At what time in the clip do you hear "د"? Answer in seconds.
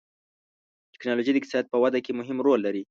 1.33-1.37